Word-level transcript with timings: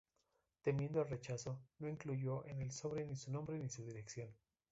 Temiendo 0.63 0.99
el 0.99 1.09
rechazo, 1.09 1.61
no 1.77 1.87
incluyó 1.87 2.43
en 2.47 2.59
el 2.63 2.71
sobre 2.71 3.05
ni 3.05 3.15
su 3.15 3.31
nombre 3.31 3.59
ni 3.59 3.69
su 3.69 3.85
dirección. 3.85 4.31